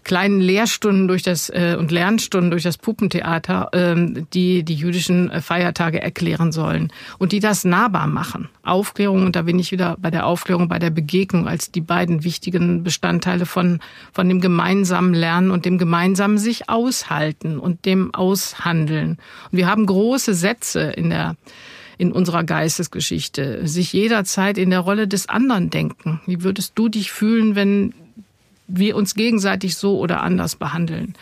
[0.04, 5.40] kleinen Lehrstunden durch das äh, und Lernstunden durch das Puppentheater, ähm, die die jüdischen äh,
[5.40, 8.48] Feiertage erklären sollen und die das nahbar machen.
[8.62, 12.24] Aufklärung und da bin ich wieder bei der Aufklärung, bei der Begegnung als die beiden
[12.24, 13.80] wichtigen Bestandteile von
[14.12, 19.18] von dem gemeinsamen Lernen und dem gemeinsamen sich aushalten und dem Aushandeln.
[19.50, 21.36] Und wir haben große Sätze in der
[21.98, 26.20] in unserer Geistesgeschichte, sich jederzeit in der Rolle des anderen denken.
[26.26, 27.94] Wie würdest du dich fühlen, wenn
[28.66, 31.14] wir uns gegenseitig so oder anders behandeln.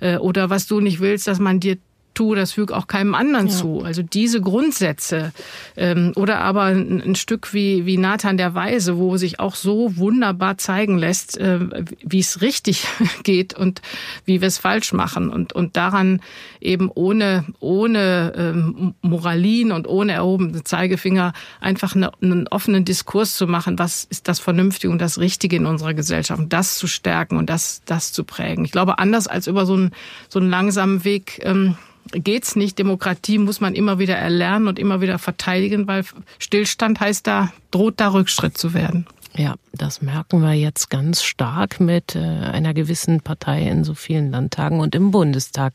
[0.00, 1.78] Äh, oder was du nicht willst, dass man dir
[2.14, 3.52] tue, das füge auch keinem anderen ja.
[3.52, 3.82] zu.
[3.82, 5.32] Also diese Grundsätze
[5.76, 9.96] ähm, oder aber ein, ein, Stück wie, wie Nathan der Weise, wo sich auch so
[9.96, 11.60] wunderbar zeigen lässt, äh,
[12.02, 12.86] wie es richtig
[13.22, 13.82] geht und
[14.24, 16.20] wie wir es falsch machen und, und daran
[16.60, 23.46] eben ohne, ohne ähm, Moralin und ohne erhobene Zeigefinger einfach eine, einen offenen Diskurs zu
[23.46, 27.36] machen, was ist das Vernünftige und das Richtige in unserer Gesellschaft und das zu stärken
[27.36, 28.64] und das, das zu prägen.
[28.64, 29.90] Ich glaube, anders als über so einen,
[30.28, 31.76] so einen langsamen Weg, ähm,
[32.12, 32.78] geht's nicht.
[32.78, 36.04] Demokratie muss man immer wieder erlernen und immer wieder verteidigen, weil
[36.38, 39.06] Stillstand heißt da, droht da Rückschritt zu werden.
[39.36, 44.30] Ja, das merken wir jetzt ganz stark mit äh, einer gewissen Partei in so vielen
[44.30, 45.74] Landtagen und im Bundestag.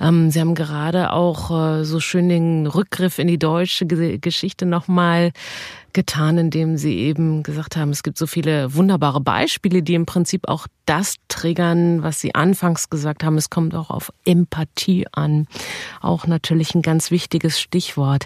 [0.00, 5.32] Ähm, Sie haben gerade auch äh, so schön den Rückgriff in die deutsche Geschichte nochmal
[5.92, 10.48] getan, indem Sie eben gesagt haben, es gibt so viele wunderbare Beispiele, die im Prinzip
[10.48, 13.36] auch das triggern, was Sie anfangs gesagt haben.
[13.36, 15.46] Es kommt auch auf Empathie an.
[16.00, 18.24] Auch natürlich ein ganz wichtiges Stichwort.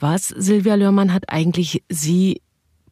[0.00, 2.40] Was, Silvia Lörmann, hat eigentlich Sie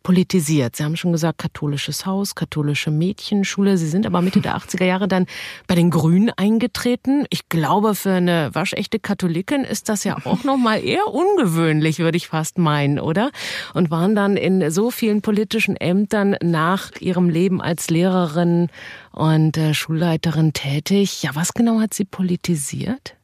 [0.02, 0.76] politisiert.
[0.76, 3.76] Sie haben schon gesagt, katholisches Haus, katholische Mädchenschule.
[3.76, 5.26] Sie sind aber Mitte der 80er Jahre dann
[5.66, 7.26] bei den Grünen eingetreten.
[7.30, 12.16] Ich glaube, für eine waschechte Katholikin ist das ja auch noch mal eher ungewöhnlich, würde
[12.16, 13.30] ich fast meinen, oder?
[13.74, 18.68] Und waren dann in so vielen politischen Ämtern nach ihrem Leben als Lehrerin
[19.12, 21.22] und äh, Schulleiterin tätig.
[21.22, 23.17] Ja, was genau hat sie politisiert?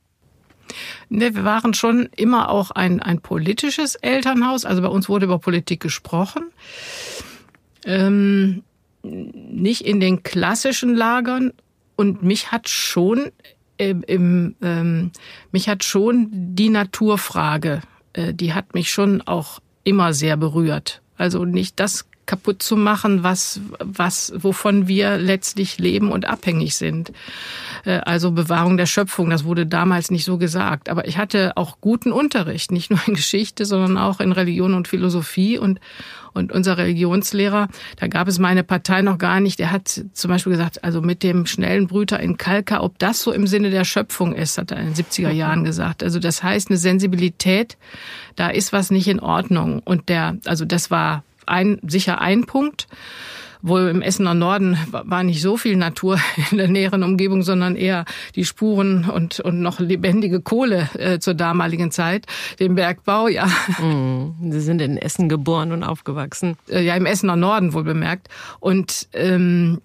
[1.08, 4.64] Ne, wir waren schon immer auch ein, ein politisches Elternhaus.
[4.64, 6.44] Also bei uns wurde über Politik gesprochen.
[7.84, 8.62] Ähm,
[9.02, 11.52] nicht in den klassischen Lagern.
[11.96, 13.30] Und mich hat schon
[13.78, 15.10] äh, im, ähm,
[15.52, 21.02] mich hat schon die Naturfrage, äh, die hat mich schon auch immer sehr berührt.
[21.16, 27.12] Also nicht das kaputt zu machen, was, was, wovon wir letztlich leben und abhängig sind.
[27.84, 30.88] Äh, also Bewahrung der Schöpfung, das wurde damals nicht so gesagt.
[30.88, 34.88] Aber ich hatte auch guten Unterricht, nicht nur in Geschichte, sondern auch in Religion und
[34.88, 35.80] Philosophie und,
[36.32, 40.52] und unser Religionslehrer, da gab es meine Partei noch gar nicht, der hat zum Beispiel
[40.52, 44.34] gesagt, also mit dem schnellen Brüter in Kalka, ob das so im Sinne der Schöpfung
[44.34, 46.02] ist, hat er in den 70er Jahren gesagt.
[46.02, 47.76] Also das heißt eine Sensibilität,
[48.36, 49.80] da ist was nicht in Ordnung.
[49.84, 52.86] Und der, also das war ein, sicher ein Punkt.
[53.66, 58.04] Wohl im Essener Norden war nicht so viel Natur in der näheren Umgebung, sondern eher
[58.34, 62.26] die Spuren und, und noch lebendige Kohle äh, zur damaligen Zeit,
[62.60, 63.46] den Bergbau, ja.
[63.78, 66.58] Mm, Sie sind in Essen geboren und aufgewachsen.
[66.68, 68.28] Äh, ja, im Essener Norden wohl bemerkt.
[68.60, 69.80] Und ähm,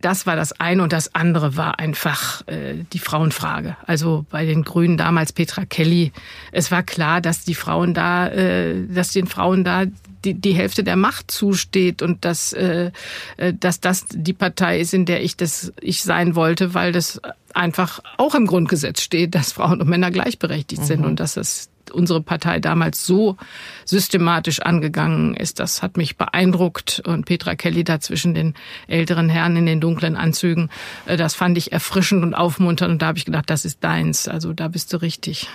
[0.00, 3.76] das war das eine und das andere war einfach äh, die Frauenfrage.
[3.86, 6.12] Also bei den Grünen damals Petra Kelly,
[6.52, 9.84] es war klar, dass die Frauen da, äh, dass den Frauen da
[10.24, 12.90] die, die Hälfte der Macht zusteht und dass, äh,
[13.36, 17.20] äh, dass das die Partei ist, in der ich das ich sein wollte, weil das
[17.54, 20.86] einfach auch im Grundgesetz steht, dass Frauen und Männer gleichberechtigt mhm.
[20.86, 23.36] sind und dass es unsere Partei damals so
[23.84, 25.60] systematisch angegangen ist.
[25.60, 27.02] Das hat mich beeindruckt.
[27.04, 28.54] Und Petra Kelly da zwischen den
[28.88, 30.70] älteren Herren in den dunklen Anzügen,
[31.06, 32.92] äh, das fand ich erfrischend und aufmunternd.
[32.92, 34.28] Und da habe ich gedacht, das ist deins.
[34.28, 35.48] Also da bist du richtig.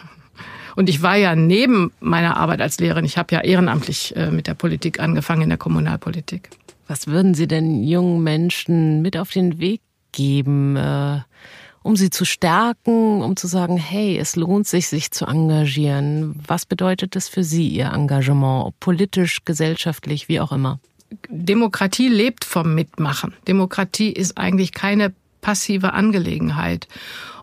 [0.75, 4.47] Und ich war ja neben meiner Arbeit als Lehrerin, ich habe ja ehrenamtlich äh, mit
[4.47, 6.49] der Politik angefangen in der Kommunalpolitik.
[6.87, 11.19] Was würden Sie denn jungen Menschen mit auf den Weg geben, äh,
[11.83, 16.39] um sie zu stärken, um zu sagen, hey, es lohnt sich, sich zu engagieren?
[16.45, 20.79] Was bedeutet das für Sie, Ihr Engagement, politisch, gesellschaftlich, wie auch immer?
[21.29, 23.33] Demokratie lebt vom Mitmachen.
[23.47, 26.87] Demokratie ist eigentlich keine passive Angelegenheit.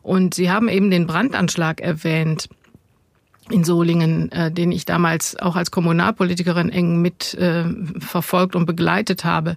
[0.02, 2.48] Und Sie haben eben den Brandanschlag erwähnt.
[3.52, 7.64] In Solingen, äh, den ich damals auch als Kommunalpolitikerin eng mit äh,
[7.98, 9.56] verfolgt und begleitet habe.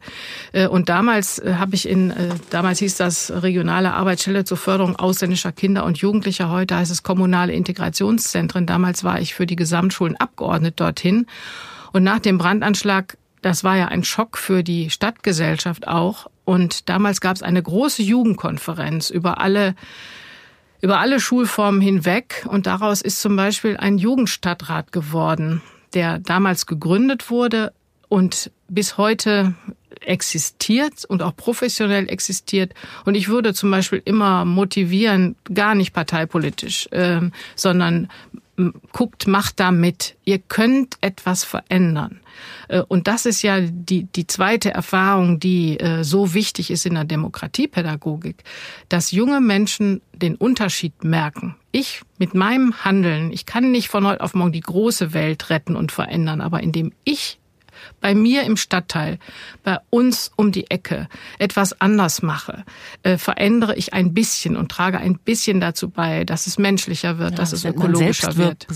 [0.51, 4.95] Äh, und damals äh, habe ich in, äh, damals hieß das regionale Arbeitsstelle zur Förderung
[4.95, 6.49] ausländischer Kinder und Jugendlicher.
[6.49, 8.65] Heute heißt es kommunale Integrationszentren.
[8.65, 11.27] Damals war ich für die Gesamtschulen abgeordnet dorthin.
[11.91, 16.27] Und nach dem Brandanschlag, das war ja ein Schock für die Stadtgesellschaft auch.
[16.45, 19.75] Und damals gab es eine große Jugendkonferenz über alle
[20.81, 22.45] über alle Schulformen hinweg.
[22.47, 25.61] Und daraus ist zum Beispiel ein Jugendstadtrat geworden,
[25.93, 27.73] der damals gegründet wurde
[28.09, 29.53] und bis heute
[30.01, 32.73] existiert und auch professionell existiert.
[33.05, 37.21] Und ich würde zum Beispiel immer motivieren, gar nicht parteipolitisch, äh,
[37.55, 38.09] sondern
[38.91, 40.15] guckt, macht da mit.
[40.25, 42.19] Ihr könnt etwas verändern.
[42.67, 46.95] Äh, und das ist ja die, die zweite Erfahrung, die äh, so wichtig ist in
[46.95, 48.43] der Demokratiepädagogik,
[48.89, 51.55] dass junge Menschen den Unterschied merken.
[51.71, 55.75] Ich mit meinem Handeln, ich kann nicht von heute auf morgen die große Welt retten
[55.75, 57.40] und verändern, aber indem ich
[57.99, 59.19] bei mir im Stadtteil,
[59.63, 61.07] bei uns um die Ecke
[61.39, 62.63] etwas anders mache,
[63.03, 67.31] äh, verändere ich ein bisschen und trage ein bisschen dazu bei, dass es menschlicher wird,
[67.31, 68.67] ja, dass es ökologischer wird.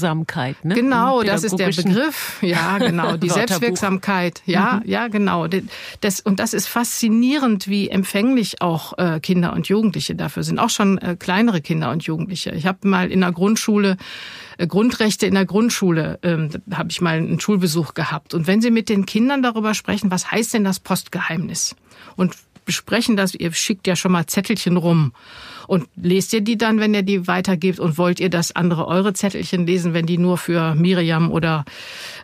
[0.63, 0.75] Ne?
[0.75, 2.37] Genau, das ist der Begriff.
[2.41, 4.41] Ja, genau, die Selbstwirksamkeit.
[4.45, 4.89] Ja, mhm.
[4.89, 5.47] ja, genau.
[6.01, 10.59] Das, und das ist faszinierend, wie empfänglich auch äh, Kinder und Jugendliche dafür sind.
[10.59, 12.51] Auch schon äh, kleinere Kinder und Jugendliche.
[12.51, 13.97] Ich habe mal in der Grundschule
[14.57, 18.33] Grundrechte in der Grundschule, ähm, habe ich mal einen Schulbesuch gehabt.
[18.33, 21.75] Und wenn Sie mit den Kindern darüber sprechen, was heißt denn das Postgeheimnis?
[22.15, 22.35] Und
[22.65, 25.13] besprechen das, ihr schickt ja schon mal Zettelchen rum.
[25.67, 27.79] Und lest ihr die dann, wenn ihr die weitergebt?
[27.79, 31.65] Und wollt ihr, dass andere eure Zettelchen lesen, wenn die nur für Miriam oder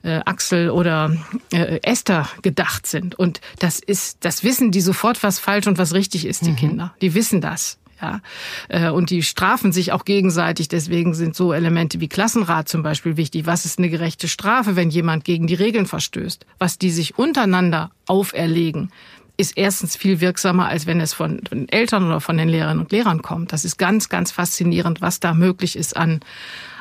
[0.03, 1.15] äh, Axel oder
[1.51, 3.17] äh, Esther gedacht sind?
[3.17, 6.55] Und das ist, das wissen die sofort, was falsch und was richtig ist, die mhm.
[6.55, 6.95] Kinder.
[7.01, 7.77] Die wissen das.
[8.01, 8.21] Ja,
[8.69, 10.67] äh, und die strafen sich auch gegenseitig.
[10.67, 13.45] Deswegen sind so Elemente wie Klassenrat zum Beispiel wichtig.
[13.45, 16.45] Was ist eine gerechte Strafe, wenn jemand gegen die Regeln verstößt?
[16.57, 18.91] Was die sich untereinander auferlegen,
[19.37, 22.91] ist erstens viel wirksamer, als wenn es von den Eltern oder von den Lehrerinnen und
[22.91, 23.53] Lehrern kommt.
[23.53, 26.21] Das ist ganz, ganz faszinierend, was da möglich ist an,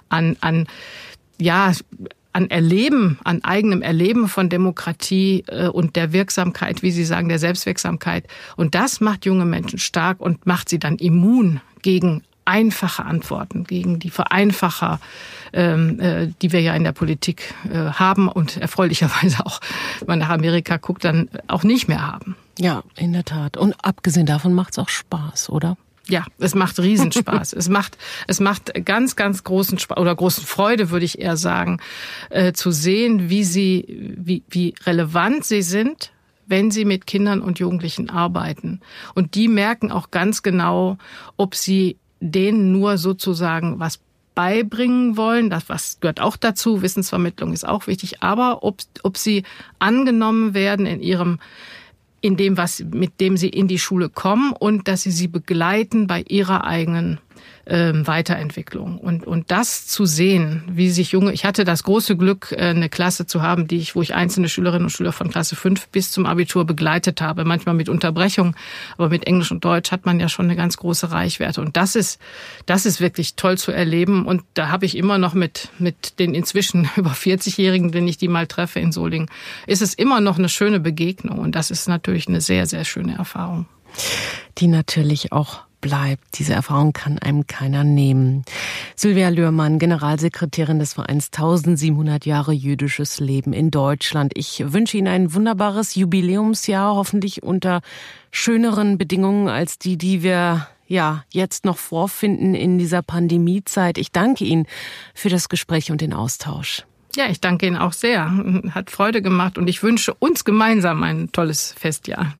[0.08, 0.66] an, an
[1.38, 1.72] ja,
[2.32, 7.38] an Erleben, an eigenem Erleben von Demokratie äh, und der Wirksamkeit, wie Sie sagen, der
[7.38, 8.26] Selbstwirksamkeit.
[8.56, 13.98] Und das macht junge Menschen stark und macht sie dann immun gegen einfache Antworten, gegen
[13.98, 15.00] die Vereinfacher,
[15.52, 19.60] ähm, äh, die wir ja in der Politik äh, haben und erfreulicherweise auch,
[20.00, 22.36] wenn man nach Amerika guckt, dann auch nicht mehr haben.
[22.58, 23.56] Ja, in der Tat.
[23.56, 25.76] Und abgesehen davon macht es auch Spaß, oder?
[26.08, 27.52] Ja, es macht Riesenspaß.
[27.56, 31.80] es macht, es macht ganz, ganz großen Spaß oder großen Freude, würde ich eher sagen,
[32.30, 36.12] äh, zu sehen, wie sie, wie, wie relevant sie sind,
[36.46, 38.80] wenn sie mit Kindern und Jugendlichen arbeiten.
[39.14, 40.98] Und die merken auch ganz genau,
[41.36, 44.00] ob sie denen nur sozusagen was
[44.34, 45.50] beibringen wollen.
[45.50, 46.82] Das was gehört auch dazu.
[46.82, 48.22] Wissensvermittlung ist auch wichtig.
[48.22, 49.44] Aber ob, ob sie
[49.78, 51.38] angenommen werden in ihrem
[52.20, 56.06] in dem, was, mit dem sie in die Schule kommen und dass sie sie begleiten
[56.06, 57.18] bei ihrer eigenen
[57.70, 58.98] ähm, Weiterentwicklung.
[58.98, 62.88] Und, und das zu sehen, wie sich junge, ich hatte das große Glück, äh, eine
[62.88, 66.10] Klasse zu haben, die ich, wo ich einzelne Schülerinnen und Schüler von Klasse 5 bis
[66.10, 68.56] zum Abitur begleitet habe, manchmal mit Unterbrechung,
[68.98, 71.60] aber mit Englisch und Deutsch hat man ja schon eine ganz große Reichweite.
[71.60, 72.20] Und das ist,
[72.66, 74.26] das ist wirklich toll zu erleben.
[74.26, 78.28] Und da habe ich immer noch mit, mit den inzwischen über 40-Jährigen, wenn ich die
[78.28, 79.30] mal treffe in Solingen,
[79.68, 81.38] ist es immer noch eine schöne Begegnung.
[81.38, 83.66] Und das ist natürlich eine sehr, sehr schöne Erfahrung.
[84.58, 86.38] Die natürlich auch bleibt.
[86.38, 88.44] Diese Erfahrung kann einem keiner nehmen.
[88.96, 94.32] Sylvia Lührmann, Generalsekretärin des Vereins 1700 Jahre jüdisches Leben in Deutschland.
[94.36, 97.80] Ich wünsche Ihnen ein wunderbares Jubiläumsjahr, hoffentlich unter
[98.30, 103.96] schöneren Bedingungen als die, die wir ja jetzt noch vorfinden in dieser Pandemiezeit.
[103.96, 104.66] Ich danke Ihnen
[105.14, 106.84] für das Gespräch und den Austausch.
[107.16, 108.30] Ja, ich danke Ihnen auch sehr.
[108.70, 112.34] Hat Freude gemacht und ich wünsche uns gemeinsam ein tolles Festjahr.